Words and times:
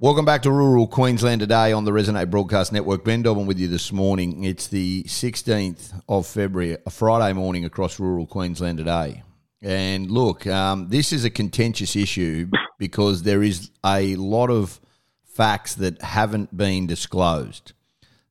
Welcome 0.00 0.24
back 0.24 0.42
to 0.42 0.52
rural 0.52 0.86
Queensland 0.86 1.40
today 1.40 1.72
on 1.72 1.84
the 1.84 1.90
Resonate 1.90 2.30
Broadcast 2.30 2.72
Network. 2.72 3.02
Ben 3.02 3.22
Dobbin 3.22 3.46
with 3.46 3.58
you 3.58 3.66
this 3.66 3.90
morning. 3.90 4.44
It's 4.44 4.68
the 4.68 5.02
16th 5.02 5.92
of 6.08 6.24
February, 6.24 6.76
a 6.86 6.90
Friday 6.90 7.32
morning 7.32 7.64
across 7.64 7.98
rural 7.98 8.24
Queensland 8.24 8.78
today. 8.78 9.24
And 9.60 10.08
look, 10.08 10.46
um, 10.46 10.88
this 10.88 11.12
is 11.12 11.24
a 11.24 11.30
contentious 11.30 11.96
issue 11.96 12.48
because 12.78 13.24
there 13.24 13.42
is 13.42 13.72
a 13.84 14.14
lot 14.14 14.50
of 14.50 14.80
facts 15.24 15.74
that 15.74 16.00
haven't 16.00 16.56
been 16.56 16.86
disclosed. 16.86 17.72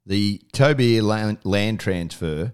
The 0.06 0.42
Toobeah 0.54 1.02
land, 1.02 1.40
land 1.44 1.82
transfer 1.82 2.54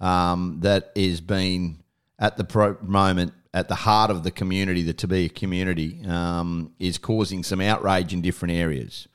um, 0.00 0.60
that 0.60 0.90
is 0.94 1.20
being 1.20 1.83
at 2.24 2.38
the 2.38 2.44
pro- 2.44 2.78
moment 2.80 3.34
at 3.52 3.68
the 3.68 3.74
heart 3.74 4.10
of 4.10 4.22
the 4.22 4.30
community, 4.30 4.82
the 4.82 4.94
Toobeah 4.94 5.34
community, 5.34 6.00
um, 6.06 6.72
is 6.78 6.96
causing 6.96 7.42
some 7.42 7.60
outrage 7.60 8.14
in 8.14 8.22
different 8.22 8.54
areas. 8.54 9.06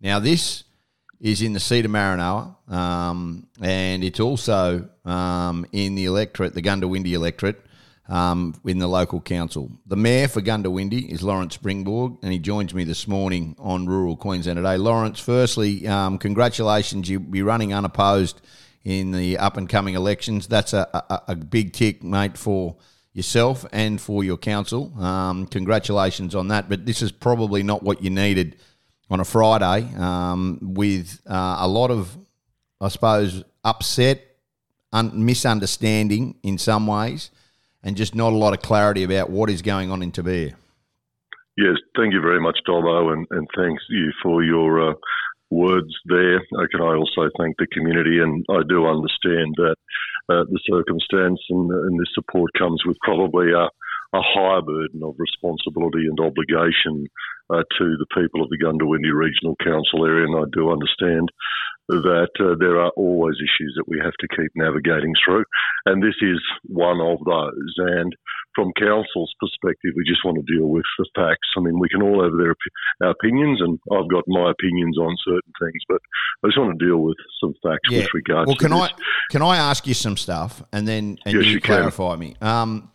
Now, 0.00 0.18
this 0.18 0.64
is 1.20 1.42
in 1.42 1.52
the 1.52 1.60
seat 1.60 1.84
of 1.84 1.90
Maranoa, 1.90 2.56
um, 2.72 3.46
and 3.60 4.02
it's 4.02 4.18
also 4.18 4.88
um, 5.04 5.66
in 5.72 5.94
the 5.94 6.06
electorate, 6.06 6.54
the 6.54 6.62
Goondiwindi 6.62 7.12
electorate, 7.12 7.60
um, 8.08 8.54
in 8.64 8.78
the 8.78 8.88
local 8.88 9.20
council. 9.20 9.70
The 9.86 9.96
mayor 9.96 10.28
for 10.28 10.40
Goondiwindi 10.40 11.10
is 11.10 11.22
Lawrence 11.22 11.58
Springborg, 11.58 12.18
and 12.22 12.32
he 12.32 12.38
joins 12.38 12.72
me 12.72 12.84
this 12.84 13.06
morning 13.06 13.54
on 13.58 13.86
Rural 13.86 14.16
Queensland 14.16 14.56
Today. 14.56 14.78
Lawrence, 14.78 15.20
firstly, 15.20 15.86
um, 15.86 16.16
congratulations. 16.16 17.10
You'll 17.10 17.20
be 17.20 17.42
running 17.42 17.74
unopposed 17.74 18.40
in 18.84 19.12
the 19.12 19.38
up 19.38 19.56
and 19.56 19.68
coming 19.68 19.94
elections. 19.94 20.46
That's 20.46 20.72
a, 20.72 20.88
a, 20.92 21.32
a 21.32 21.34
big 21.34 21.72
tick, 21.72 22.04
mate, 22.04 22.36
for 22.36 22.76
yourself 23.12 23.64
and 23.72 24.00
for 24.00 24.22
your 24.22 24.36
council. 24.36 24.92
Um, 25.00 25.46
congratulations 25.46 26.34
on 26.34 26.48
that. 26.48 26.68
But 26.68 26.84
this 26.84 27.00
is 27.00 27.12
probably 27.12 27.62
not 27.62 27.82
what 27.82 28.02
you 28.02 28.10
needed 28.10 28.56
on 29.10 29.20
a 29.20 29.24
Friday 29.24 29.88
um, 29.96 30.58
with 30.60 31.20
uh, 31.26 31.56
a 31.60 31.68
lot 31.68 31.90
of, 31.90 32.16
I 32.80 32.88
suppose, 32.88 33.44
upset, 33.62 34.22
un- 34.92 35.24
misunderstanding 35.24 36.36
in 36.42 36.58
some 36.58 36.86
ways, 36.86 37.30
and 37.82 37.96
just 37.96 38.14
not 38.14 38.32
a 38.32 38.36
lot 38.36 38.52
of 38.52 38.62
clarity 38.62 39.04
about 39.04 39.30
what 39.30 39.48
is 39.48 39.62
going 39.62 39.90
on 39.90 40.02
in 40.02 40.10
Toobeah. 40.10 40.54
Yes, 41.56 41.76
thank 41.96 42.12
you 42.12 42.20
very 42.20 42.40
much, 42.40 42.58
Dobbo, 42.66 43.12
and, 43.12 43.26
and 43.30 43.46
thanks 43.56 43.82
you 43.88 44.10
for 44.22 44.42
your 44.42 44.90
uh, 44.90 44.94
words 45.54 45.94
there. 46.06 46.42
Uh, 46.58 46.66
can 46.70 46.82
I 46.82 46.98
also 46.98 47.30
thank 47.38 47.56
the 47.56 47.70
community? 47.70 48.18
And 48.18 48.44
I 48.50 48.66
do 48.68 48.86
understand 48.86 49.54
that 49.56 49.76
uh, 50.28 50.44
the 50.50 50.60
circumstance 50.66 51.40
and, 51.50 51.70
and, 51.70 52.00
this 52.00 52.10
support 52.14 52.50
comes 52.58 52.82
with 52.84 52.96
probably 53.02 53.52
a, 53.52 53.68
a 54.16 54.22
higher 54.34 54.62
burden 54.62 55.02
of 55.04 55.14
responsibility 55.18 56.08
and 56.08 56.18
obligation 56.18 57.06
uh, 57.50 57.62
to 57.78 57.84
the 58.00 58.06
people 58.16 58.42
of 58.42 58.48
the 58.50 58.58
Goondiwindi 58.58 59.12
Regional 59.12 59.54
Council 59.62 60.06
area. 60.06 60.26
And 60.26 60.36
I 60.36 60.48
do 60.52 60.72
understand 60.72 61.28
that 61.88 62.32
uh, 62.40 62.56
there 62.58 62.80
are 62.80 62.90
always 62.96 63.36
issues 63.36 63.74
that 63.76 63.88
we 63.88 64.00
have 64.02 64.16
to 64.20 64.28
keep 64.34 64.50
navigating 64.56 65.12
through. 65.24 65.44
And 65.86 66.02
this 66.02 66.16
is 66.22 66.40
one 66.64 67.00
of 67.00 67.18
those. 67.24 67.74
And 67.76 68.14
from 68.54 68.72
council's 68.78 69.32
perspective, 69.40 69.92
we 69.96 70.04
just 70.04 70.24
want 70.24 70.36
to 70.36 70.52
deal 70.52 70.66
with 70.66 70.84
the 70.98 71.06
facts. 71.14 71.48
I 71.56 71.60
mean, 71.60 71.78
we 71.78 71.88
can 71.88 72.02
all 72.02 72.22
have 72.22 72.32
their 72.36 72.54
our 73.02 73.10
opinions, 73.10 73.60
and 73.60 73.78
I've 73.92 74.08
got 74.08 74.24
my 74.26 74.50
opinions 74.50 74.98
on 74.98 75.16
certain 75.24 75.52
things, 75.60 75.82
but 75.88 76.00
I 76.42 76.48
just 76.48 76.58
want 76.58 76.78
to 76.78 76.84
deal 76.84 76.98
with 76.98 77.16
some 77.40 77.54
facts 77.62 77.88
yeah. 77.90 78.00
with 78.00 78.14
regards. 78.14 78.48
Well, 78.48 78.56
can 78.56 78.72
I 78.72 78.90
can 79.30 79.42
I 79.42 79.56
ask 79.56 79.86
you 79.86 79.94
some 79.94 80.16
stuff, 80.16 80.62
and 80.72 80.86
then 80.86 81.18
and 81.24 81.34
yes, 81.34 81.44
you, 81.44 81.52
you 81.52 81.60
clarify 81.60 82.16
me? 82.16 82.36
Um, 82.40 82.90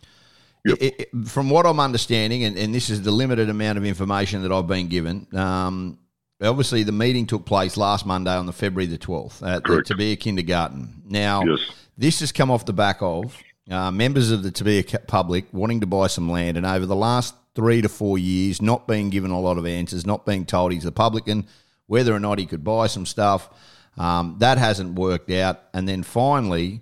Yep. 0.66 0.76
It, 0.78 1.00
it, 1.00 1.26
from 1.26 1.48
what 1.48 1.64
I'm 1.64 1.80
understanding, 1.80 2.44
and, 2.44 2.54
and, 2.58 2.74
this 2.74 2.90
is 2.90 3.00
the 3.00 3.10
limited 3.10 3.48
amount 3.48 3.78
of 3.78 3.86
information 3.86 4.42
that 4.42 4.52
I've 4.52 4.66
been 4.66 4.88
given, 4.88 5.26
um, 5.34 5.98
obviously 6.42 6.82
the 6.82 6.92
meeting 6.92 7.26
took 7.26 7.46
place 7.46 7.78
last 7.78 8.04
Monday 8.04 8.34
on 8.34 8.44
the 8.44 8.52
February 8.52 8.86
the 8.86 8.98
12th 8.98 9.46
at 9.46 9.64
the 9.64 9.82
Toobeah 9.82 10.20
Kindergarten. 10.20 11.02
Now, 11.06 11.44
yes. 11.44 11.60
this 11.96 12.20
has 12.20 12.30
come 12.30 12.50
off 12.50 12.66
the 12.66 12.74
back 12.74 12.98
of 13.00 13.42
uh, 13.70 13.90
members 13.90 14.30
of 14.30 14.42
the 14.42 14.50
Toobeah 14.50 15.06
public 15.06 15.46
wanting 15.52 15.80
to 15.80 15.86
buy 15.86 16.08
some 16.08 16.30
land, 16.30 16.56
and 16.56 16.66
over 16.66 16.86
the 16.86 16.96
last 16.96 17.34
three 17.54 17.82
to 17.82 17.88
four 17.88 18.18
years, 18.18 18.62
not 18.62 18.86
being 18.86 19.10
given 19.10 19.30
a 19.30 19.40
lot 19.40 19.58
of 19.58 19.66
answers, 19.66 20.06
not 20.06 20.26
being 20.26 20.44
told 20.44 20.72
he's 20.72 20.84
a 20.84 20.92
publican, 20.92 21.46
whether 21.86 22.14
or 22.14 22.20
not 22.20 22.38
he 22.38 22.46
could 22.46 22.64
buy 22.64 22.86
some 22.86 23.06
stuff. 23.06 23.48
Um, 23.96 24.36
that 24.38 24.58
hasn't 24.58 24.98
worked 24.98 25.30
out. 25.30 25.62
And 25.74 25.88
then 25.88 26.02
finally, 26.02 26.80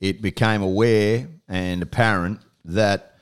it 0.00 0.22
became 0.22 0.62
aware 0.62 1.28
and 1.48 1.82
apparent 1.82 2.40
that 2.64 3.18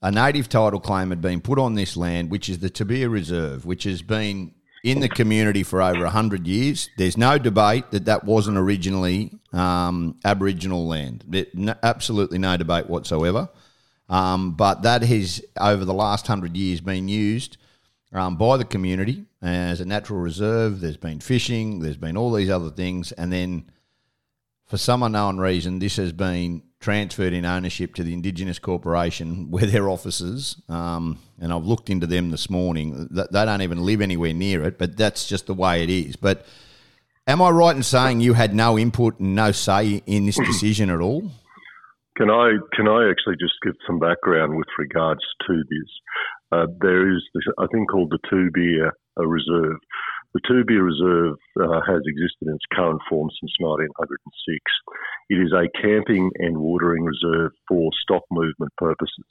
a 0.00 0.10
native 0.10 0.48
title 0.48 0.80
claim 0.80 1.10
had 1.10 1.20
been 1.20 1.40
put 1.40 1.58
on 1.58 1.74
this 1.74 1.96
land, 1.96 2.30
which 2.30 2.48
is 2.48 2.60
the 2.60 2.70
Toobeah 2.70 3.10
Reserve, 3.10 3.66
which 3.66 3.84
has 3.84 4.00
been 4.00 4.54
in 4.84 5.00
the 5.00 5.08
community 5.08 5.62
for 5.62 5.82
over 5.82 6.02
100 6.02 6.46
years. 6.46 6.88
There's 6.96 7.16
no 7.16 7.38
debate 7.38 7.90
that 7.90 8.04
that 8.04 8.24
wasn't 8.24 8.58
originally 8.58 9.32
um, 9.52 10.18
Aboriginal 10.24 10.86
land. 10.86 11.24
It, 11.32 11.54
no, 11.54 11.74
absolutely 11.82 12.38
no 12.38 12.56
debate 12.56 12.88
whatsoever. 12.88 13.48
Um, 14.08 14.52
but 14.52 14.82
that 14.82 15.02
has, 15.02 15.44
over 15.60 15.84
the 15.84 15.94
last 15.94 16.28
100 16.28 16.56
years, 16.56 16.80
been 16.80 17.08
used 17.08 17.58
um, 18.12 18.36
by 18.36 18.56
the 18.56 18.64
community 18.64 19.24
as 19.42 19.80
a 19.80 19.84
natural 19.84 20.20
reserve. 20.20 20.80
There's 20.80 20.96
been 20.96 21.20
fishing, 21.20 21.80
there's 21.80 21.96
been 21.96 22.16
all 22.16 22.32
these 22.32 22.50
other 22.50 22.70
things. 22.70 23.12
And 23.12 23.32
then, 23.32 23.70
for 24.66 24.76
some 24.78 25.02
unknown 25.02 25.38
reason, 25.38 25.78
this 25.78 25.96
has 25.96 26.12
been 26.12 26.62
transferred 26.80 27.32
in 27.32 27.44
ownership 27.44 27.94
to 27.94 28.02
the 28.02 28.12
Indigenous 28.12 28.58
Corporation, 28.58 29.50
where 29.50 29.66
their 29.66 29.88
offices, 29.88 30.60
um, 30.68 31.18
and 31.40 31.52
I've 31.52 31.64
looked 31.64 31.90
into 31.90 32.06
them 32.06 32.30
this 32.30 32.48
morning, 32.48 33.08
they 33.10 33.44
don't 33.44 33.62
even 33.62 33.84
live 33.84 34.00
anywhere 34.00 34.32
near 34.32 34.64
it, 34.64 34.78
but 34.78 34.96
that's 34.96 35.26
just 35.28 35.46
the 35.46 35.54
way 35.54 35.82
it 35.82 35.90
is. 35.90 36.16
But 36.16 36.46
am 37.26 37.42
I 37.42 37.50
right 37.50 37.74
in 37.74 37.82
saying 37.82 38.20
you 38.20 38.34
had 38.34 38.54
no 38.54 38.78
input 38.78 39.18
and 39.18 39.34
no 39.34 39.52
say 39.52 40.02
in 40.06 40.26
this 40.26 40.36
decision 40.38 40.90
at 40.90 41.00
all? 41.00 41.30
Can 42.16 42.30
I 42.30 42.58
can 42.74 42.88
I 42.88 43.08
actually 43.08 43.36
just 43.38 43.54
give 43.62 43.74
some 43.86 44.00
background 44.00 44.56
with 44.56 44.66
regards 44.76 45.20
to 45.46 45.62
this? 45.70 45.88
Uh, 46.50 46.66
there 46.80 47.08
is 47.14 47.22
I 47.58 47.66
think 47.70 47.88
called 47.88 48.10
the 48.10 48.18
Toobeah 48.28 48.90
Reserve, 49.16 49.78
the 50.34 50.40
Toobeah 50.44 50.84
Reserve 50.84 51.36
uh, 51.58 51.80
has 51.86 52.02
existed 52.04 52.48
in 52.48 52.54
its 52.54 52.66
current 52.72 53.00
form 53.08 53.30
since 53.40 53.52
1906. 53.58 54.60
It 55.28 55.34
is 55.34 55.52
a 55.52 55.68
camping 55.80 56.30
and 56.38 56.58
watering 56.58 57.04
reserve 57.04 57.52
for 57.68 57.90
stock 58.02 58.22
movement 58.30 58.72
purposes. 58.76 59.26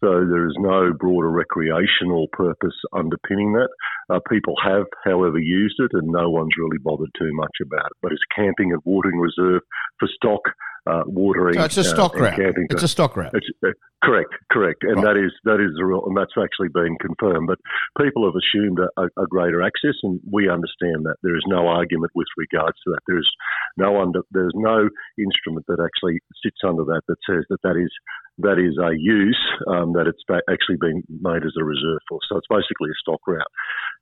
So 0.00 0.26
there 0.26 0.48
is 0.48 0.56
no 0.58 0.92
broader 0.92 1.30
recreational 1.30 2.26
purpose 2.32 2.74
underpinning 2.92 3.52
that. 3.52 3.68
Uh, 4.10 4.18
people 4.28 4.54
have, 4.62 4.86
however, 5.04 5.38
used 5.38 5.76
it, 5.78 5.92
and 5.92 6.08
no 6.08 6.28
one's 6.28 6.56
really 6.58 6.78
bothered 6.82 7.12
too 7.16 7.30
much 7.34 7.56
about 7.62 7.86
it. 7.86 7.96
But 8.02 8.10
it's 8.10 8.22
a 8.32 8.40
camping 8.40 8.72
and 8.72 8.82
watering 8.84 9.18
reserve 9.18 9.62
for 10.00 10.08
stock 10.16 10.40
uh, 10.86 11.02
watering. 11.06 11.54
So 11.54 11.64
it's 11.64 11.76
a 11.76 11.84
stock 11.84 12.16
uh, 12.16 12.20
route. 12.20 12.56
It's 12.70 12.82
a 12.82 12.88
stock 12.88 13.16
route. 13.16 13.32
It's, 13.34 13.46
uh, 13.64 13.70
correct, 14.02 14.34
correct, 14.50 14.82
and 14.82 14.96
right. 14.96 15.14
that 15.14 15.16
is 15.16 15.32
that 15.44 15.60
is 15.60 15.70
the 15.76 15.84
real, 15.84 16.04
and 16.06 16.16
that's 16.16 16.34
actually 16.36 16.68
been 16.68 16.96
confirmed. 16.98 17.46
But 17.46 17.58
people 18.02 18.24
have 18.26 18.34
assumed 18.34 18.78
a, 18.78 19.02
a, 19.20 19.26
greater 19.26 19.62
access, 19.62 19.94
and 20.02 20.20
we 20.30 20.48
understand 20.48 21.06
that 21.06 21.16
there 21.22 21.36
is 21.36 21.44
no 21.46 21.68
argument 21.68 22.12
with 22.14 22.28
regards 22.36 22.76
to 22.84 22.90
that. 22.92 23.00
There 23.06 23.18
is 23.18 23.30
no 23.76 24.00
under 24.00 24.22
there 24.30 24.46
is 24.46 24.54
no 24.54 24.88
instrument 25.18 25.66
that 25.68 25.78
actually 25.78 26.20
sits 26.42 26.58
under 26.66 26.84
that 26.84 27.02
that 27.06 27.18
says 27.28 27.44
that 27.50 27.62
that 27.62 27.76
is 27.76 27.90
that 28.38 28.58
is 28.58 28.78
a 28.80 28.96
use 28.96 29.40
um, 29.68 29.92
that 29.92 30.06
it's 30.06 30.22
actually 30.48 30.80
been 30.80 31.02
made 31.20 31.44
as 31.44 31.52
a 31.58 31.64
reserve 31.64 32.00
for. 32.08 32.18
So 32.28 32.36
it's 32.38 32.48
basically 32.48 32.88
a 32.90 32.98
stock 33.00 33.20
route. 33.26 33.52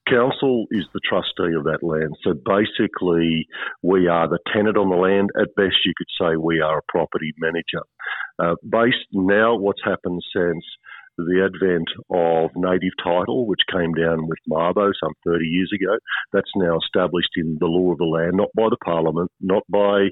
Council 0.09 0.67
is 0.71 0.87
the 0.95 1.01
trustee 1.03 1.55
of 1.55 1.65
that 1.65 1.83
land. 1.83 2.15
So 2.23 2.35
basically, 2.35 3.47
we 3.83 4.07
are 4.07 4.29
the 4.29 4.39
tenant 4.53 4.77
on 4.77 4.89
the 4.89 4.97
land. 4.97 5.31
At 5.41 5.55
best, 5.57 5.83
you 5.85 5.93
could 5.97 6.11
say 6.19 6.37
we 6.37 6.61
are 6.61 6.69
a 6.78 6.88
property 6.88 7.32
manager. 7.38 7.84
Uh, 8.38 8.54
based 8.62 9.06
now, 9.12 9.56
what's 9.56 9.82
happened 9.84 10.22
since 10.34 10.64
the 11.19 11.44
advent 11.44 11.88
of 12.10 12.50
native 12.56 12.97
title, 13.03 13.47
which 13.47 13.60
came 13.70 13.92
down 13.92 14.26
with 14.26 14.38
Mabo 14.50 14.91
some 15.03 15.12
30 15.26 15.44
years 15.44 15.70
ago, 15.75 15.98
that's 16.32 16.50
now 16.56 16.78
established 16.78 17.37
in 17.37 17.58
the 17.61 17.67
law 17.67 17.93
of 17.93 17.99
the 17.99 18.05
land, 18.05 18.32
not 18.34 18.49
by 18.56 18.69
the 18.70 18.78
parliament, 18.84 19.31
not 19.40 19.62
by 19.69 20.08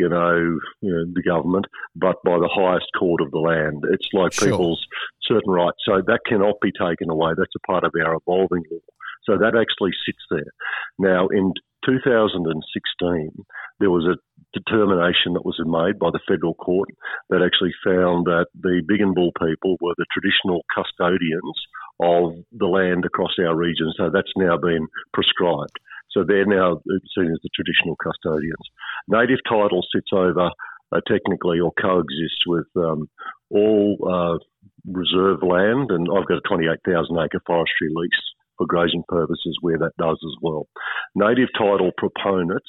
you 0.00 0.08
know, 0.08 0.58
you 0.80 0.90
know, 0.90 1.04
the 1.12 1.22
government, 1.22 1.66
but 1.94 2.16
by 2.24 2.38
the 2.38 2.48
highest 2.48 2.88
court 2.98 3.20
of 3.20 3.30
the 3.30 3.38
land. 3.38 3.84
It's 3.92 4.08
like 4.14 4.32
sure. 4.32 4.48
people's 4.48 4.80
certain 5.22 5.52
rights. 5.52 5.76
So 5.84 6.00
that 6.06 6.20
cannot 6.26 6.56
be 6.62 6.72
taken 6.72 7.10
away. 7.10 7.32
That's 7.36 7.54
a 7.54 7.66
part 7.70 7.84
of 7.84 7.92
our 8.00 8.16
evolving 8.16 8.64
law. 8.70 8.80
So 9.24 9.36
that 9.36 9.52
actually 9.52 9.92
sits 10.06 10.24
there. 10.30 10.52
Now, 10.98 11.28
in 11.28 11.52
2016, 11.84 13.44
there 13.78 13.90
was 13.90 14.06
a 14.06 14.16
determination 14.52 15.34
that 15.34 15.46
was 15.46 15.58
made 15.62 15.98
by 15.98 16.10
the 16.10 16.20
federal 16.26 16.54
court 16.54 16.88
that 17.28 17.42
actually 17.42 17.74
found 17.84 18.26
that 18.26 18.46
the 18.58 18.82
Bigambul 18.86 19.30
people 19.38 19.76
were 19.80 19.94
the 19.96 20.06
traditional 20.12 20.62
custodians 20.74 21.58
of 22.00 22.34
the 22.52 22.66
land 22.66 23.04
across 23.04 23.34
our 23.38 23.54
region. 23.54 23.92
So 23.96 24.10
that's 24.12 24.32
now 24.36 24.56
been 24.56 24.88
prescribed. 25.12 25.78
So 26.10 26.24
they're 26.24 26.46
now 26.46 26.80
seen 27.14 27.30
as 27.30 27.38
the 27.42 27.54
traditional 27.54 27.96
custodians. 27.96 28.66
Native 29.08 29.38
title 29.48 29.84
sits 29.94 30.10
over 30.12 30.50
uh, 30.92 31.00
technically 31.06 31.60
or 31.60 31.72
coexists 31.80 32.42
with 32.46 32.66
um, 32.76 33.08
all 33.50 33.96
uh, 34.02 34.38
reserve 34.90 35.42
land, 35.42 35.90
and 35.90 36.08
I've 36.10 36.26
got 36.26 36.38
a 36.38 36.48
28,000 36.48 37.16
acre 37.18 37.40
forestry 37.46 37.88
lease 37.94 38.10
for 38.58 38.66
grazing 38.66 39.04
purposes 39.08 39.56
where 39.60 39.78
that 39.78 39.96
does 39.98 40.18
as 40.22 40.36
well. 40.42 40.66
Native 41.14 41.48
title 41.56 41.92
proponents 41.96 42.68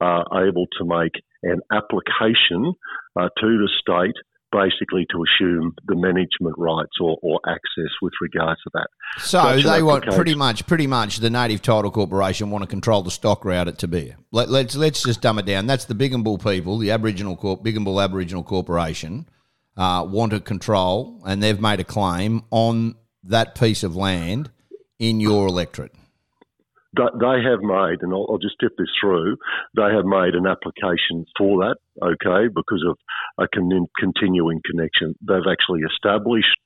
are 0.00 0.48
able 0.48 0.66
to 0.78 0.84
make 0.84 1.12
an 1.42 1.60
application 1.72 2.74
uh, 3.18 3.28
to 3.40 3.46
the 3.58 3.68
state 3.80 4.14
basically 4.52 5.06
to 5.12 5.22
assume 5.22 5.74
the 5.86 5.94
management 5.94 6.56
rights 6.58 6.96
or, 7.00 7.16
or 7.22 7.40
access 7.46 7.92
with 8.02 8.12
regards 8.20 8.60
to 8.62 8.70
that. 8.74 8.88
So 9.18 9.60
they 9.60 9.82
want 9.82 10.04
pretty 10.06 10.34
much, 10.34 10.66
pretty 10.66 10.86
much, 10.86 11.18
the 11.18 11.30
Native 11.30 11.62
Title 11.62 11.90
Corporation 11.90 12.50
want 12.50 12.62
to 12.62 12.68
control 12.68 13.02
the 13.02 13.10
stock 13.10 13.44
route 13.44 13.68
at 13.68 13.78
Toobeah. 13.78 14.16
Let, 14.32 14.46
us 14.46 14.50
let's, 14.50 14.76
let's 14.76 15.02
just 15.02 15.20
dumb 15.20 15.38
it 15.38 15.46
down. 15.46 15.66
That's 15.66 15.84
the 15.84 15.94
Bigambul 15.94 16.42
people, 16.42 16.78
the 16.78 16.90
Aboriginal 16.90 17.36
Corp, 17.36 17.62
Bigambul 17.64 18.02
Aboriginal 18.02 18.42
Corporation, 18.42 19.28
uh, 19.76 20.04
want 20.08 20.32
to 20.32 20.40
control, 20.40 21.22
and 21.24 21.42
they've 21.42 21.60
made 21.60 21.80
a 21.80 21.84
claim 21.84 22.42
on 22.50 22.96
that 23.24 23.54
piece 23.54 23.82
of 23.82 23.94
land 23.94 24.50
in 24.98 25.20
your 25.20 25.46
electorate 25.46 25.92
they 26.94 27.38
have 27.42 27.60
made, 27.62 28.02
and 28.02 28.12
I'll, 28.12 28.26
I'll, 28.30 28.38
just 28.38 28.54
step 28.54 28.72
this 28.76 28.90
through, 29.00 29.36
they 29.76 29.94
have 29.94 30.04
made 30.04 30.34
an 30.34 30.46
application 30.46 31.24
for 31.38 31.62
that, 31.62 31.76
okay, 32.02 32.48
because 32.52 32.84
of 32.86 32.98
a 33.38 33.46
con- 33.54 33.86
continuing 33.98 34.60
connection. 34.64 35.14
They've 35.22 35.50
actually 35.50 35.80
established 35.82 36.56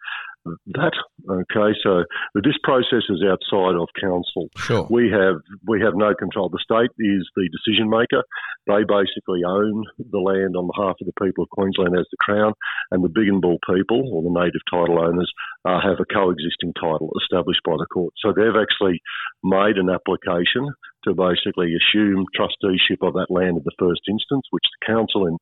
that. 0.66 0.92
Okay, 1.28 1.76
so 1.82 2.04
this 2.34 2.56
process 2.62 3.04
is 3.08 3.22
outside 3.24 3.76
of 3.76 3.88
council. 4.00 4.48
Sure. 4.56 4.86
We 4.90 5.10
have 5.10 5.36
we 5.66 5.80
have 5.80 5.94
no 5.94 6.14
control. 6.14 6.48
The 6.48 6.62
state 6.62 6.92
is 6.98 7.28
the 7.36 7.48
decision 7.48 7.88
maker. 7.88 8.22
They 8.66 8.84
basically 8.88 9.44
own 9.44 9.84
the 9.98 10.18
land 10.18 10.56
on 10.56 10.70
behalf 10.72 10.96
of 11.00 11.06
the 11.06 11.18
people 11.20 11.44
of 11.44 11.50
Queensland 11.50 11.98
as 11.98 12.08
the 12.10 12.20
Crown, 12.20 12.52
and 12.90 13.04
the 13.04 13.12
Bigambul 13.12 13.58
people 13.68 14.08
or 14.12 14.22
the 14.22 14.32
native 14.32 14.64
title 14.70 14.98
owners 14.98 15.30
uh, 15.64 15.80
have 15.80 16.00
a 16.00 16.08
coexisting 16.08 16.72
title 16.74 17.12
established 17.20 17.60
by 17.64 17.76
the 17.76 17.86
court. 17.92 18.14
So 18.18 18.32
they've 18.32 18.56
actually 18.56 19.00
made 19.44 19.76
an 19.76 19.92
application 19.92 20.72
to 21.04 21.12
basically 21.12 21.76
assume 21.76 22.24
trusteeship 22.32 23.04
of 23.04 23.12
that 23.14 23.28
land 23.28 23.60
in 23.60 23.64
the 23.64 23.78
first 23.78 24.00
instance, 24.08 24.48
which 24.50 24.64
the 24.80 24.86
council 24.88 25.26
in 25.26 25.36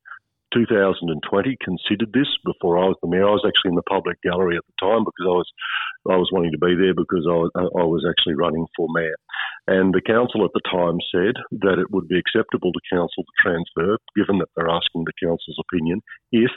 2020 0.53 1.57
considered 1.63 2.13
this 2.13 2.29
before 2.45 2.77
I 2.77 2.85
was 2.85 2.97
the 3.01 3.09
mayor. 3.09 3.27
I 3.27 3.33
was 3.33 3.47
actually 3.47 3.73
in 3.73 3.79
the 3.79 3.89
public 3.89 4.21
gallery 4.21 4.55
at 4.55 4.63
the 4.69 4.77
time 4.77 5.01
because 5.01 5.25
I 5.25 5.35
was 5.39 5.49
I 6.09 6.17
was 6.17 6.29
wanting 6.31 6.51
to 6.51 6.61
be 6.61 6.75
there 6.75 6.93
because 6.93 7.25
I 7.25 7.33
was, 7.33 7.51
I 7.55 7.87
was 7.87 8.05
actually 8.05 8.35
running 8.35 8.67
for 8.75 8.87
mayor. 8.93 9.15
And 9.65 9.93
the 9.93 10.01
council 10.01 10.43
at 10.43 10.51
the 10.53 10.65
time 10.67 10.99
said 11.07 11.39
that 11.63 11.79
it 11.79 11.89
would 11.89 12.09
be 12.09 12.19
acceptable 12.19 12.73
to 12.73 12.89
council 12.91 13.23
to 13.23 13.33
transfer, 13.39 13.97
given 14.15 14.39
that 14.39 14.49
they're 14.55 14.69
asking 14.69 15.05
the 15.05 15.15
council's 15.23 15.59
opinion, 15.69 16.01
if 16.33 16.51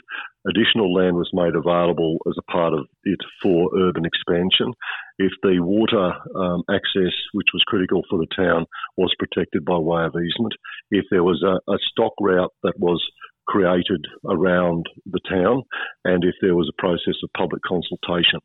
additional 0.48 0.92
land 0.92 1.14
was 1.14 1.30
made 1.32 1.54
available 1.54 2.18
as 2.26 2.34
a 2.36 2.50
part 2.50 2.72
of 2.74 2.86
it 3.04 3.20
for 3.40 3.70
urban 3.78 4.04
expansion, 4.04 4.74
if 5.18 5.30
the 5.42 5.60
water 5.60 6.18
um, 6.34 6.64
access, 6.68 7.14
which 7.32 7.54
was 7.54 7.62
critical 7.68 8.02
for 8.10 8.18
the 8.18 8.30
town, 8.34 8.66
was 8.96 9.14
protected 9.18 9.64
by 9.64 9.78
way 9.78 10.04
of 10.04 10.14
easement, 10.18 10.54
if 10.90 11.04
there 11.10 11.24
was 11.24 11.42
a, 11.46 11.62
a 11.70 11.78
stock 11.92 12.12
route 12.20 12.52
that 12.64 12.78
was 12.78 13.02
created 13.46 14.04
around 14.28 14.86
the 15.06 15.20
town 15.30 15.62
and 16.04 16.24
if 16.24 16.34
there 16.42 16.56
was 16.56 16.68
a 16.68 16.80
process 16.80 17.14
of 17.22 17.30
public 17.36 17.62
consultation. 17.62 18.40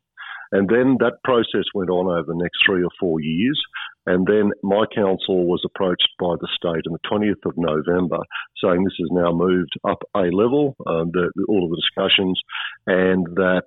And 0.52 0.68
then 0.68 0.98
that 1.00 1.24
process 1.24 1.64
went 1.74 1.90
on 1.90 2.06
over 2.06 2.28
the 2.28 2.40
next 2.40 2.58
three 2.64 2.84
or 2.84 2.90
four 3.00 3.20
years. 3.20 3.60
And 4.04 4.26
then 4.26 4.50
my 4.62 4.84
council 4.94 5.46
was 5.46 5.62
approached 5.64 6.08
by 6.20 6.34
the 6.40 6.48
state 6.54 6.84
on 6.86 6.92
the 6.92 7.08
20th 7.10 7.48
of 7.48 7.56
November 7.56 8.18
saying 8.62 8.84
this 8.84 9.00
has 9.00 9.08
now 9.10 9.32
moved 9.32 9.72
up 9.88 10.02
a 10.14 10.28
level, 10.28 10.76
um, 10.86 11.10
the, 11.12 11.30
all 11.48 11.64
of 11.64 11.70
the 11.70 11.80
discussions, 11.80 12.38
and 12.86 13.24
that 13.36 13.64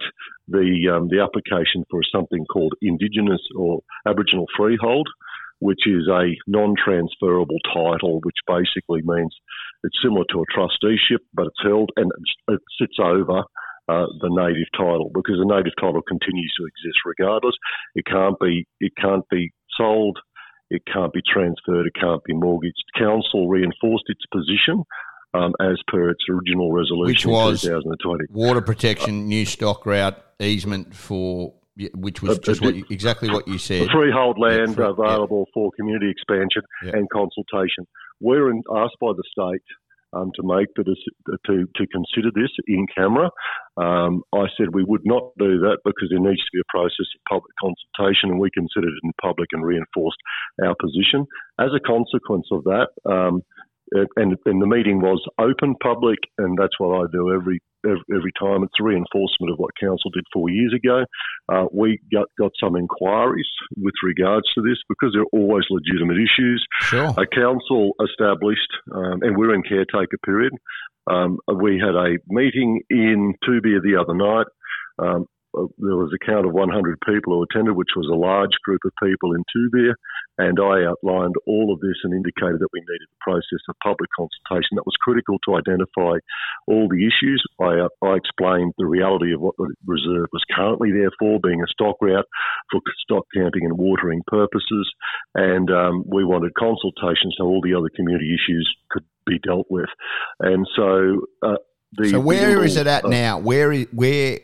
the, 0.48 0.94
um, 0.94 1.08
the 1.08 1.22
application 1.24 1.86
for 1.90 2.02
something 2.12 2.46
called 2.46 2.74
Indigenous 2.82 3.42
or 3.56 3.82
Aboriginal 4.08 4.46
freehold 4.56 5.10
which 5.60 5.88
is 5.88 6.08
a 6.10 6.36
non 6.48 6.76
transferable 6.76 7.58
title, 7.74 8.20
which 8.24 8.36
basically 8.46 9.02
means 9.04 9.34
it's 9.84 9.98
similar 10.04 10.26
to 10.30 10.42
a 10.42 10.54
trusteeship, 10.54 11.22
but 11.34 11.48
it's 11.48 11.64
held 11.64 11.92
and 11.96 12.12
it 12.50 12.62
sits 12.78 12.98
over 13.00 13.44
uh, 13.88 14.06
the 14.22 14.30
native 14.30 14.68
title 14.74 15.12
because 15.14 15.38
the 15.38 15.46
native 15.46 15.74
title 15.80 16.02
continues 16.02 16.54
to 16.58 16.66
exist 16.66 17.00
regardless. 17.06 17.56
It 17.94 18.06
can't 18.06 18.40
be 18.40 18.68
it 18.80 18.94
can't 19.00 19.28
be 19.30 19.52
sold, 19.78 20.20
it 20.70 20.84
can't 20.92 21.14
be 21.14 21.22
transferred, 21.22 21.86
it 21.86 21.94
can't 22.00 22.24
be 22.24 22.34
mortgaged. 22.34 22.84
Council 22.98 23.48
reinforced 23.48 24.06
its 24.08 24.26
position. 24.32 24.84
Um, 25.34 25.52
as 25.60 25.78
per 25.90 26.12
its 26.12 26.24
original 26.30 26.72
resolution, 26.72 27.08
which 27.08 27.26
was 27.26 27.64
2020. 27.64 28.28
water 28.32 28.62
protection, 28.62 29.28
new 29.28 29.44
stock 29.44 29.86
route 29.86 30.18
easement 30.40 30.96
for 30.96 31.54
which 31.94 32.22
was 32.22 32.40
just 32.40 32.62
what 32.62 32.76
you, 32.76 32.86
exactly 32.90 33.30
what 33.30 33.46
you 33.48 33.58
said. 33.58 33.90
Freehold 33.92 34.38
land 34.40 34.70
yeah, 34.70 34.76
free, 34.76 34.86
available 34.86 35.44
yeah. 35.48 35.52
for 35.54 35.72
community 35.76 36.10
expansion 36.10 36.62
yeah. 36.84 36.92
and 36.94 37.10
consultation. 37.10 37.86
We're 38.22 38.50
in, 38.50 38.64
asked 38.74 38.96
by 39.02 39.12
the 39.12 39.24
state 39.30 39.62
um, 40.16 40.32
to 40.36 40.44
make 40.44 40.68
the 40.76 40.84
to 41.46 41.68
to 41.76 41.88
consider 41.88 42.32
this 42.34 42.52
in 42.68 42.88
camera. 42.96 43.30
Um, 43.78 44.24
I 44.34 44.48
said 44.58 44.74
we 44.74 44.84
would 44.84 45.06
not 45.06 45.36
do 45.38 45.60
that 45.60 45.80
because 45.84 46.08
there 46.10 46.20
needs 46.20 46.40
to 46.40 46.54
be 46.54 46.62
a 46.64 46.72
process 46.72 47.08
of 47.16 47.28
public 47.30 47.54
consultation, 47.60 48.32
and 48.32 48.40
we 48.40 48.50
considered 48.52 48.90
it 48.90 49.04
in 49.04 49.12
public 49.22 49.50
and 49.52 49.66
reinforced 49.66 50.18
our 50.64 50.76
position. 50.80 51.28
As 51.60 51.72
a 51.76 51.80
consequence 51.80 52.48
of 52.52 52.64
that. 52.64 52.88
Um, 53.06 53.44
and, 53.92 54.38
and 54.46 54.62
the 54.62 54.68
meeting 54.68 55.00
was 55.02 55.24
open, 55.40 55.76
public, 55.82 56.20
and 56.38 56.58
that's 56.58 56.80
what 56.80 56.96
I 56.98 57.04
do 57.12 57.34
every 57.34 57.60
every 57.86 58.32
time. 58.40 58.64
It's 58.64 58.74
a 58.80 58.84
reinforcement 58.84 59.52
of 59.52 59.58
what 59.58 59.72
council 59.80 60.10
did 60.12 60.26
four 60.34 60.50
years 60.50 60.74
ago. 60.74 61.06
Uh, 61.52 61.66
we 61.72 62.00
got, 62.12 62.26
got 62.38 62.52
some 62.60 62.76
inquiries 62.76 63.48
with 63.78 63.94
regards 64.04 64.48
to 64.56 64.62
this 64.62 64.78
because 64.90 65.14
there 65.14 65.22
are 65.22 65.40
always 65.40 65.66
legitimate 65.70 66.18
issues. 66.18 66.66
Sure. 66.82 67.14
A 67.18 67.28
council 67.28 67.92
established, 68.04 68.72
um, 68.92 69.22
and 69.22 69.38
we're 69.38 69.54
in 69.54 69.62
caretaker 69.62 70.18
period. 70.26 70.54
Um, 71.08 71.38
we 71.54 71.80
had 71.80 71.94
a 71.94 72.18
meeting 72.28 72.82
in 72.90 73.36
Toobeah 73.48 73.84
the 73.84 74.02
other 74.02 74.16
night. 74.16 74.48
Um, 74.98 75.28
there 75.78 75.96
was 75.96 76.12
a 76.14 76.26
count 76.26 76.46
of 76.46 76.54
100 76.54 77.00
people 77.06 77.34
who 77.34 77.44
attended, 77.44 77.76
which 77.76 77.96
was 77.96 78.10
a 78.12 78.18
large 78.18 78.54
group 78.64 78.82
of 78.86 78.92
people 79.02 79.34
in 79.34 79.44
Toobeah, 79.50 79.96
and 80.38 80.60
I 80.60 80.84
outlined 80.84 81.36
all 81.48 81.72
of 81.72 81.80
this 81.80 81.96
and 82.04 82.14
indicated 82.14 82.60
that 82.60 82.74
we 82.74 82.84
needed 82.84 83.08
the 83.08 83.24
process 83.24 83.64
of 83.70 83.76
public 83.84 84.10
consultation 84.12 84.76
that 84.76 84.86
was 84.86 85.00
critical 85.00 85.40
to 85.48 85.56
identify 85.56 86.20
all 86.68 86.88
the 86.92 87.08
issues. 87.08 87.40
I, 87.60 87.88
uh, 87.88 87.92
I 88.04 88.20
explained 88.20 88.74
the 88.78 88.86
reality 88.86 89.34
of 89.34 89.40
what 89.40 89.56
the 89.58 89.72
reserve 89.88 90.28
was 90.34 90.44
currently 90.52 90.92
there 90.92 91.12
for, 91.20 91.40
being 91.40 91.64
a 91.64 91.72
stock 91.72 91.96
route 92.02 92.28
for 92.72 92.82
stock 93.04 93.24
counting 93.34 93.64
and 93.64 93.78
watering 93.78 94.22
purposes, 94.28 94.86
and 95.36 95.72
um, 95.72 96.04
we 96.06 96.24
wanted 96.24 96.54
consultation 96.60 97.32
so 97.38 97.46
all 97.46 97.62
the 97.64 97.74
other 97.74 97.90
community 97.96 98.36
issues 98.36 98.68
could 98.92 99.06
be 99.26 99.40
dealt 99.40 99.68
with. 99.70 99.90
And 100.40 100.68
so, 100.76 101.26
uh, 101.42 101.58
the, 101.94 102.10
so 102.10 102.20
where 102.20 102.64
is 102.64 102.78
it 102.78 102.88
at 102.88 103.06
uh, 103.06 103.10
now? 103.10 103.40
Where 103.40 103.74
where 103.86 104.40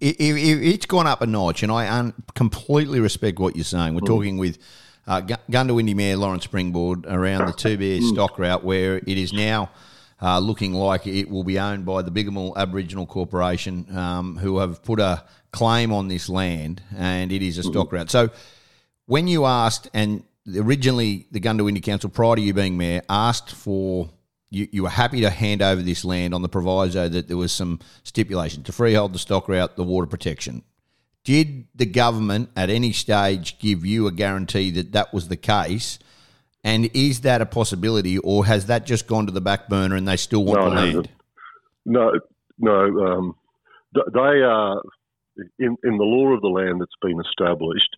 it, 0.00 0.16
it, 0.18 0.62
it's 0.62 0.86
gone 0.86 1.06
up 1.06 1.20
a 1.22 1.26
notch, 1.26 1.62
and 1.62 1.70
I 1.70 1.88
un- 1.88 2.14
completely 2.34 3.00
respect 3.00 3.38
what 3.38 3.56
you're 3.56 3.64
saying. 3.64 3.94
We're 3.94 4.00
mm. 4.00 4.06
talking 4.06 4.38
with 4.38 4.58
uh, 5.06 5.20
Goondiwindi 5.20 5.94
Mayor 5.94 6.16
Lawrence 6.16 6.46
Springborg, 6.46 7.04
around 7.06 7.46
the 7.46 7.52
Toobeah 7.52 8.00
mm. 8.00 8.08
stock 8.08 8.38
route, 8.38 8.64
where 8.64 8.96
it 8.96 9.08
is 9.08 9.32
now 9.32 9.70
uh, 10.22 10.38
looking 10.38 10.72
like 10.72 11.06
it 11.06 11.28
will 11.28 11.44
be 11.44 11.58
owned 11.58 11.84
by 11.84 12.02
the 12.02 12.10
Bigambul 12.10 12.56
Aboriginal 12.56 13.06
Corporation, 13.06 13.86
um, 13.96 14.36
who 14.36 14.58
have 14.58 14.82
put 14.82 15.00
a 15.00 15.24
claim 15.52 15.92
on 15.92 16.08
this 16.08 16.28
land, 16.28 16.82
and 16.96 17.30
it 17.30 17.42
is 17.42 17.58
a 17.58 17.62
stock 17.62 17.88
mm. 17.88 17.92
route. 17.92 18.10
So, 18.10 18.30
when 19.06 19.28
you 19.28 19.44
asked, 19.44 19.90
and 19.92 20.24
originally 20.56 21.26
the 21.30 21.40
Goondiwindi 21.40 21.82
Council, 21.82 22.08
prior 22.08 22.36
to 22.36 22.42
you 22.42 22.54
being 22.54 22.78
mayor, 22.78 23.02
asked 23.10 23.54
for 23.54 24.08
you, 24.50 24.68
you 24.70 24.82
were 24.82 24.90
happy 24.90 25.20
to 25.22 25.30
hand 25.30 25.62
over 25.62 25.82
this 25.82 26.04
land 26.04 26.34
on 26.34 26.42
the 26.42 26.48
proviso 26.48 27.08
that 27.08 27.28
there 27.28 27.36
was 27.36 27.52
some 27.52 27.80
stipulation 28.02 28.62
to 28.64 28.72
freehold 28.72 29.12
the 29.12 29.18
stock 29.18 29.48
route, 29.48 29.76
the 29.76 29.82
water 29.82 30.06
protection. 30.06 30.62
Did 31.24 31.66
the 31.74 31.86
government 31.86 32.50
at 32.54 32.70
any 32.70 32.92
stage 32.92 33.58
give 33.58 33.84
you 33.84 34.06
a 34.06 34.12
guarantee 34.12 34.70
that 34.72 34.92
that 34.92 35.12
was 35.12 35.28
the 35.28 35.36
case? 35.36 35.98
And 36.62 36.90
is 36.94 37.22
that 37.22 37.40
a 37.40 37.46
possibility, 37.46 38.18
or 38.18 38.46
has 38.46 38.66
that 38.66 38.86
just 38.86 39.06
gone 39.06 39.26
to 39.26 39.32
the 39.32 39.40
back 39.40 39.68
burner 39.68 39.96
and 39.96 40.06
they 40.06 40.16
still 40.16 40.44
want 40.44 40.60
no, 40.60 40.70
the 40.70 40.76
land? 40.76 41.10
No, 41.84 42.12
no. 42.58 43.06
Um, 43.06 43.34
they 43.92 44.20
are 44.20 44.82
in 45.58 45.76
in 45.82 45.98
the 45.98 46.04
law 46.04 46.32
of 46.34 46.40
the 46.40 46.48
land 46.48 46.80
that's 46.80 46.90
been 47.02 47.20
established 47.20 47.96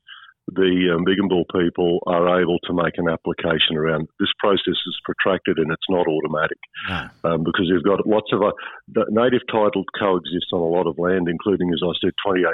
the 0.49 0.95
um, 0.95 1.05
Bigambul 1.05 1.45
people 1.51 1.99
are 2.07 2.41
able 2.41 2.59
to 2.65 2.73
make 2.73 2.95
an 2.99 3.09
application 3.09 3.77
around 3.77 4.09
this 4.21 4.31
process 4.39 4.79
is 4.79 5.01
protracted 5.05 5.59
and 5.59 5.73
it's 5.73 5.91
not 5.91 6.07
automatic 6.07 6.59
no. 6.89 7.09
um, 7.25 7.43
because 7.43 7.67
you've 7.67 7.83
got 7.83 8.07
lots 8.07 8.31
of 8.33 8.43
uh, 8.43 8.53
native 9.11 9.43
title 9.51 9.85
coexists 9.99 10.53
on 10.53 10.61
a 10.61 10.71
lot 10.71 10.87
of 10.87 10.99
land, 10.99 11.29
including, 11.29 11.73
as 11.73 11.83
I 11.83 11.93
said, 12.01 12.15
28,000 12.25 12.47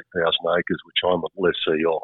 acres, 0.56 0.80
which 0.84 1.04
I'm 1.04 1.20
a 1.20 1.30
lessee 1.36 1.84
of. 1.84 2.02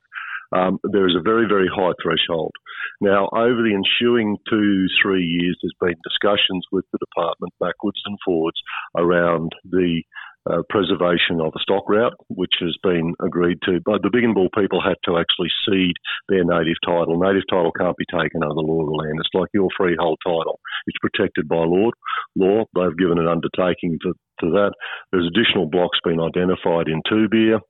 Um, 0.50 0.78
there 0.84 1.06
is 1.06 1.16
a 1.16 1.22
very, 1.22 1.46
very 1.46 1.68
high 1.68 1.92
threshold. 2.02 2.52
Now, 3.00 3.28
over 3.32 3.60
the 3.62 3.76
ensuing 3.76 4.36
two, 4.48 4.86
three 5.02 5.24
years, 5.24 5.58
there's 5.60 5.76
been 5.80 6.00
discussions 6.04 6.64
with 6.72 6.84
the 6.92 6.98
department 6.98 7.52
backwards 7.60 8.00
and 8.06 8.16
forwards 8.24 8.56
around 8.96 9.52
the 9.64 10.02
uh, 10.48 10.62
preservation 10.70 11.40
of 11.40 11.52
the 11.52 11.60
stock 11.62 11.84
route, 11.88 12.14
which 12.28 12.54
has 12.60 12.76
been 12.82 13.14
agreed 13.22 13.58
to. 13.64 13.80
But 13.84 14.02
the 14.02 14.08
Bigambul 14.08 14.48
people 14.56 14.80
had 14.80 14.96
to 15.04 15.18
actually 15.18 15.50
cede 15.66 15.96
their 16.28 16.44
native 16.44 16.80
title. 16.84 17.18
Native 17.18 17.44
title 17.50 17.72
can't 17.72 17.96
be 17.96 18.08
taken 18.10 18.42
under 18.42 18.54
the 18.54 18.66
law 18.66 18.80
of 18.80 18.86
the 18.86 18.96
land. 18.96 19.18
It's 19.20 19.34
like 19.34 19.48
your 19.52 19.68
freehold 19.76 20.18
title. 20.24 20.60
It's 20.86 20.98
protected 20.98 21.48
by 21.48 21.64
law. 21.64 21.90
Law. 22.36 22.64
They've 22.74 22.96
given 22.96 23.18
an 23.18 23.28
undertaking 23.28 23.98
to, 24.02 24.14
to 24.40 24.46
that. 24.52 24.72
There's 25.12 25.28
additional 25.28 25.68
blocks 25.68 25.98
been 26.04 26.20
identified 26.20 26.88
in 26.88 27.02
Toobeah. 27.10 27.60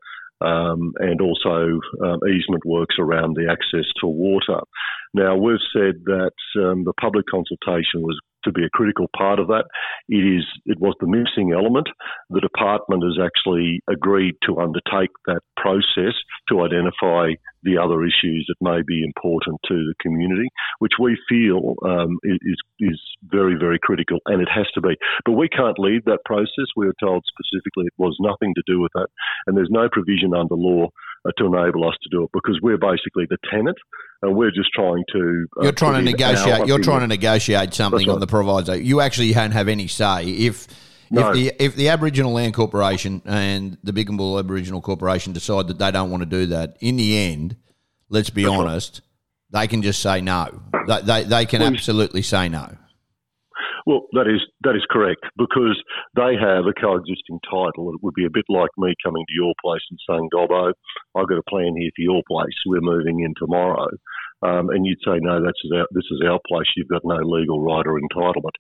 Um, 0.41 0.93
and 1.01 1.21
also 1.21 1.81
um, 2.05 2.21
easement 2.31 2.65
works 2.65 2.95
around 3.01 3.35
the 3.35 3.51
access 3.51 3.91
to 4.01 4.07
water. 4.07 4.61
Now, 5.13 5.37
we've 5.37 5.59
said 5.73 6.05
that 6.05 6.31
um, 6.63 6.85
the 6.85 6.93
public 7.01 7.27
consultation 7.27 8.03
was 8.03 8.17
to 8.49 8.53
be 8.53 8.65
a 8.65 8.71
critical 8.71 9.07
part 9.17 9.39
of 9.39 9.49
that. 9.49 9.65
It 10.09 10.25
is 10.25 10.45
it 10.67 10.79
was 10.81 10.95
the 11.01 11.07
missing 11.07 11.53
element. 11.53 11.89
The 12.31 12.41
department 12.41 13.03
has 13.05 13.19
actually 13.23 13.81
agreed 13.91 14.37
to 14.47 14.59
undertake 14.59 15.11
that 15.27 15.43
process 15.57 16.15
to 16.49 16.63
identify 16.63 17.33
the 17.63 17.79
other 17.79 18.05
issues 18.05 18.47
that 18.49 18.57
may 18.61 18.83
be 18.87 19.03
important 19.05 19.61
to 19.69 19.75
the 19.75 19.95
community, 20.01 20.49
which 20.79 20.95
we 21.01 21.19
feel 21.29 21.75
um, 21.85 22.19
is 22.23 22.59
is 22.81 23.01
very 23.25 23.57
very 23.59 23.79
critical, 23.79 24.19
and 24.27 24.41
it 24.41 24.49
has 24.49 24.67
to 24.75 24.81
be. 24.81 24.97
But 25.25 25.33
we 25.33 25.49
can't 25.49 25.79
lead 25.79 26.05
that 26.07 26.25
process. 26.25 26.67
We 26.77 26.87
were 26.87 27.01
told 27.01 27.25
specifically 27.27 27.87
it 27.87 27.99
was 27.99 28.17
nothing 28.21 28.55
to 28.55 28.63
do 28.67 28.81
with 28.81 28.93
that, 28.95 29.09
and 29.47 29.57
there's 29.57 29.71
no 29.71 29.89
provision 29.91 30.35
under 30.35 30.55
law 30.55 30.89
uh, 31.27 31.31
to 31.39 31.47
enable 31.47 31.89
us 31.89 31.95
to 32.03 32.09
do 32.11 32.25
it 32.25 32.31
because 32.33 32.59
we're 32.63 32.79
basically 32.79 33.27
the 33.29 33.39
tenant 33.51 33.77
and 34.23 34.37
we're 34.37 34.51
just 34.51 34.71
trying 34.73 35.05
to. 35.13 35.47
Uh, 35.59 35.65
you're 35.65 35.73
trying 35.73 36.05
to 36.05 36.11
negotiate. 36.11 36.67
You're 36.67 36.79
trying 36.79 37.01
to 37.01 37.07
negotiate 37.07 37.75
something 37.75 38.07
right. 38.07 38.15
on 38.15 38.21
the 38.21 38.27
proviso. 38.27 38.75
You 38.75 39.01
actually 39.01 39.33
don't 39.33 39.53
have 39.53 39.69
any 39.69 39.87
say 39.87 40.25
if. 40.25 40.67
No. 41.11 41.29
If 41.31 41.35
the 41.35 41.65
if 41.65 41.77
the 41.77 41.89
Aboriginal 41.89 42.33
Land 42.33 42.55
Corporation 42.55 43.23
and 43.25 43.79
the 43.83 43.93
Bigambul 43.93 44.39
Aboriginal 44.39 44.81
Corporation 44.81 45.33
decide 45.33 45.69
that 45.69 45.79
they 45.79 45.91
don't 45.91 46.11
want 46.11 46.23
to 46.23 46.29
do 46.29 46.47
that, 46.47 46.77
in 46.81 46.97
the 46.97 47.17
end, 47.19 47.57
let's 48.09 48.31
be 48.31 48.45
That's 48.45 48.55
honest, 48.55 49.01
right. 49.53 49.63
they 49.63 49.69
can 49.69 49.83
just 49.83 50.01
say 50.01 50.21
no. 50.21 50.63
They 50.87 51.03
they, 51.03 51.25
they 51.25 51.47
can 51.47 51.61
well, 51.61 51.73
absolutely 51.73 52.23
say 52.23 52.49
no. 52.49 52.77
Well, 53.87 54.05
that 54.13 54.29
is 54.29 54.45
that 54.65 54.77
is 54.77 54.85
correct 54.91 55.25
because 55.39 55.83
they 56.15 56.37
have 56.37 56.67
a 56.67 56.77
coexisting 56.79 57.41
title. 57.49 57.89
It 57.95 58.03
would 58.03 58.13
be 58.13 58.27
a 58.27 58.31
bit 58.31 58.45
like 58.51 58.69
me 58.77 58.95
coming 59.03 59.25
to 59.27 59.35
your 59.35 59.55
place 59.65 59.81
and 59.89 59.99
saying, 60.09 60.29
"Gobbo, 60.35 60.73
I've 61.17 61.29
got 61.29 61.39
a 61.39 61.49
plan 61.49 61.75
here 61.75 61.91
for 61.97 62.03
your 62.03 62.23
place. 62.29 62.53
We're 62.67 62.83
moving 62.83 63.21
in 63.21 63.33
tomorrow," 63.39 63.89
um, 64.43 64.71
and 64.71 64.87
you'd 64.87 65.03
say, 65.05 65.19
"No, 65.21 65.43
that's 65.43 65.61
our, 65.75 65.87
this 65.91 66.07
is 66.11 66.23
our 66.27 66.41
place. 66.47 66.67
You've 66.77 66.89
got 66.89 67.03
no 67.05 67.19
legal 67.23 67.63
right 67.63 67.87
or 67.87 68.01
entitlement." 68.01 68.57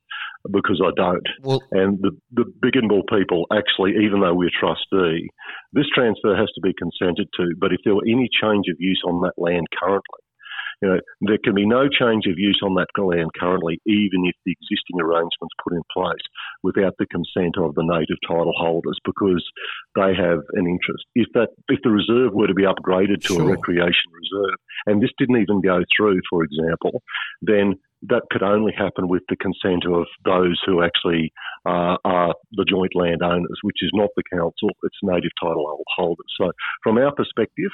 Because 0.51 0.81
I 0.85 0.91
don't. 0.97 1.27
Well, 1.43 1.63
and 1.73 1.99
the 2.01 2.13
the 2.33 2.45
Bigambul 2.63 3.03
people 3.09 3.47
actually, 3.53 3.93
even 4.05 4.21
though 4.21 4.35
we're 4.35 4.55
trustee, 4.59 5.29
this 5.73 5.87
transfer 5.95 6.37
has 6.37 6.49
to 6.55 6.61
be 6.63 6.75
consented 6.79 7.29
to. 7.37 7.55
But 7.59 7.73
if 7.73 7.81
there 7.85 7.95
were 7.95 8.07
any 8.07 8.29
change 8.41 8.67
of 8.71 8.77
use 8.79 9.03
on 9.07 9.21
that 9.23 9.35
land 9.37 9.67
currently, 9.79 10.23
you 10.83 10.89
know, 10.89 11.01
there 11.23 11.39
can 11.43 11.55
be 11.55 11.67
no 11.67 11.89
change 11.89 12.27
of 12.27 12.39
use 12.39 12.61
on 12.63 12.75
that 12.75 12.87
land 12.97 13.31
currently, 13.39 13.81
even 13.87 14.25
if 14.25 14.35
the 14.45 14.53
existing 14.53 15.01
arrangements 15.01 15.55
put 15.63 15.73
in 15.73 15.83
place 15.93 16.23
without 16.63 16.95
the 16.99 17.07
consent 17.07 17.57
of 17.59 17.75
the 17.75 17.83
native 17.83 18.19
title 18.27 18.53
holders, 18.57 18.99
because 19.05 19.45
they 19.97 20.15
have 20.15 20.39
an 20.55 20.67
interest. 20.67 21.05
If 21.15 21.29
that, 21.35 21.49
if 21.69 21.81
the 21.83 21.91
reserve 21.91 22.33
were 22.33 22.47
to 22.47 22.55
be 22.55 22.65
upgraded 22.65 23.23
to 23.23 23.35
sure. 23.35 23.43
a 23.43 23.53
recreation 23.57 24.11
reserve, 24.13 24.59
and 24.87 25.03
this 25.03 25.11
didn't 25.19 25.41
even 25.41 25.61
go 25.61 25.83
through, 25.97 26.21
for 26.31 26.45
example, 26.45 27.03
then 27.43 27.75
that 28.03 28.23
could 28.31 28.43
only 28.43 28.73
happen 28.77 29.09
with 29.09 29.23
the 29.29 29.37
consent 29.37 29.85
of 29.87 30.07
those 30.25 30.61
who 30.65 30.83
actually 30.83 31.33
uh, 31.67 31.97
are 32.05 32.35
the 32.53 32.65
joint 32.69 32.95
landowners, 32.95 33.59
which 33.63 33.83
is 33.83 33.91
not 33.93 34.11
the 34.17 34.23
council, 34.33 34.71
it's 34.83 35.03
native 35.03 35.33
title 35.41 35.83
holders. 35.97 36.33
So, 36.39 36.53
from 36.83 36.99
our 36.99 37.13
perspective, 37.15 37.71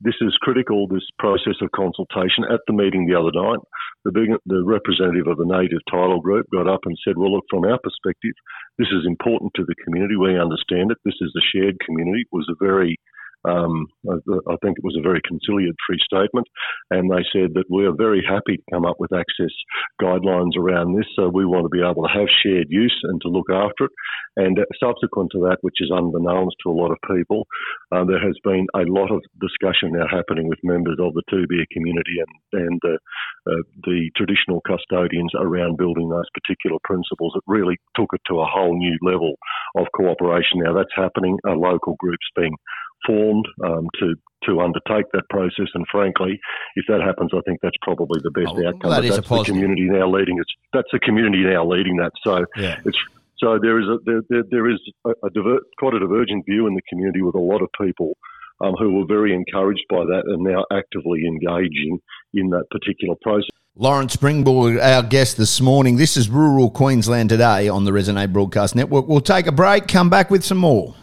this 0.00 0.14
is 0.20 0.36
critical, 0.42 0.86
this 0.86 1.06
process 1.18 1.58
of 1.60 1.70
consultation. 1.74 2.44
At 2.50 2.60
the 2.66 2.72
meeting 2.72 3.06
the 3.06 3.18
other 3.18 3.34
night, 3.34 3.58
the, 4.04 4.12
big, 4.12 4.30
the 4.46 4.62
representative 4.64 5.26
of 5.26 5.38
the 5.38 5.46
Native 5.46 5.82
Title 5.90 6.20
Group 6.20 6.46
got 6.52 6.68
up 6.68 6.80
and 6.84 6.96
said, 7.02 7.18
Well, 7.18 7.34
look, 7.34 7.44
from 7.50 7.64
our 7.64 7.78
perspective, 7.82 8.34
this 8.78 8.88
is 8.94 9.06
important 9.06 9.52
to 9.56 9.64
the 9.64 9.74
community. 9.84 10.14
We 10.16 10.38
understand 10.38 10.90
it. 10.90 10.98
This 11.04 11.18
is 11.20 11.34
a 11.34 11.48
shared 11.50 11.78
community. 11.84 12.22
It 12.22 12.34
was 12.34 12.46
a 12.50 12.58
very 12.62 12.98
um, 13.46 13.86
I, 14.08 14.56
think 14.62 14.78
it 14.78 14.84
was 14.84 14.96
a 14.98 15.06
very 15.06 15.20
conciliatory 15.26 16.00
statement, 16.02 16.46
and 16.90 17.10
they 17.10 17.22
said 17.32 17.54
that 17.54 17.70
we 17.70 17.86
are 17.86 17.94
very 17.94 18.22
happy 18.26 18.56
to 18.56 18.70
come 18.72 18.84
up 18.84 18.96
with 18.98 19.12
access 19.12 19.54
guidelines 20.02 20.56
around 20.58 20.96
this. 20.96 21.06
So 21.14 21.28
we 21.28 21.46
want 21.46 21.64
to 21.64 21.70
be 21.70 21.84
able 21.84 22.02
to 22.02 22.12
have 22.12 22.28
shared 22.42 22.66
use 22.68 22.96
and 23.04 23.20
to 23.22 23.28
look 23.28 23.50
after 23.50 23.86
it. 23.86 23.92
And 24.36 24.58
subsequent 24.78 25.30
to 25.32 25.40
that, 25.50 25.58
which 25.62 25.80
is 25.80 25.90
unbeknownst 25.90 26.56
to 26.62 26.70
a 26.70 26.78
lot 26.78 26.90
of 26.90 26.98
people, 27.06 27.46
uh, 27.92 28.04
there 28.04 28.22
has 28.22 28.36
been 28.42 28.66
a 28.74 28.86
lot 28.86 29.10
of 29.10 29.22
discussion 29.40 29.92
now 29.92 30.06
happening 30.10 30.48
with 30.48 30.58
members 30.62 30.98
of 31.00 31.14
the 31.14 31.22
Toobeah 31.30 31.66
community 31.72 32.18
and 32.18 32.32
and 32.52 32.80
uh, 32.84 32.98
uh, 33.50 33.62
the 33.84 34.10
traditional 34.16 34.60
custodians 34.66 35.32
around 35.38 35.76
building 35.76 36.08
those 36.08 36.28
particular 36.34 36.78
principles. 36.84 37.34
It 37.36 37.42
really 37.46 37.78
took 37.96 38.10
it 38.12 38.20
to 38.28 38.40
a 38.40 38.46
whole 38.46 38.76
new 38.76 38.96
level 39.02 39.34
of 39.76 39.86
cooperation. 39.94 40.60
Now 40.62 40.74
that's 40.74 40.94
happening. 40.94 41.38
Uh, 41.46 41.54
local 41.54 41.96
groups 41.98 42.26
being 42.36 42.54
formed 43.06 43.46
um, 43.64 43.88
to 44.00 44.14
to 44.44 44.60
undertake 44.60 45.06
that 45.12 45.24
process. 45.30 45.66
And 45.74 45.84
frankly, 45.90 46.38
if 46.76 46.84
that 46.88 47.00
happens, 47.00 47.30
I 47.34 47.40
think 47.46 47.58
that's 47.62 47.76
probably 47.82 48.20
the 48.22 48.30
best 48.30 48.54
oh, 48.54 48.68
outcome. 48.68 48.90
That 48.90 49.04
is 49.04 49.16
that's 49.16 49.28
the 49.28 49.44
community 49.44 49.88
now 49.88 50.08
leading 50.08 50.38
it. 50.38 50.46
That's 50.72 50.88
the 50.92 51.00
community 51.00 51.42
now 51.44 51.66
leading 51.66 51.96
that. 51.96 52.12
So 52.22 52.44
yeah. 52.56 52.80
it's 52.84 52.98
so 53.38 53.58
there 53.60 53.80
is 53.80 53.86
a 53.88 53.98
there, 54.04 54.22
there, 54.28 54.44
there 54.50 54.70
is 54.70 54.80
a, 55.04 55.10
a 55.24 55.30
diver, 55.30 55.58
quite 55.78 55.94
a 55.94 56.00
divergent 56.00 56.44
view 56.46 56.66
in 56.66 56.74
the 56.74 56.82
community 56.88 57.22
with 57.22 57.34
a 57.34 57.40
lot 57.40 57.62
of 57.62 57.68
people. 57.80 58.16
Um, 58.60 58.74
who 58.76 58.94
were 58.94 59.06
very 59.06 59.32
encouraged 59.32 59.84
by 59.88 59.98
that 59.98 60.24
and 60.26 60.42
now 60.42 60.64
actively 60.72 61.24
engaging 61.24 62.00
in 62.34 62.50
that 62.50 62.64
particular 62.72 63.14
process. 63.22 63.46
Lawrence 63.76 64.16
Springborg, 64.16 64.82
our 64.82 65.04
guest 65.04 65.36
this 65.36 65.60
morning. 65.60 65.96
This 65.96 66.16
is 66.16 66.28
Rural 66.28 66.68
Queensland 66.68 67.28
Today 67.28 67.68
on 67.68 67.84
the 67.84 67.92
Resonate 67.92 68.32
Broadcast 68.32 68.74
Network. 68.74 69.06
We'll 69.06 69.20
take 69.20 69.46
a 69.46 69.52
break, 69.52 69.86
come 69.86 70.10
back 70.10 70.28
with 70.28 70.44
some 70.44 70.58
more. 70.58 70.96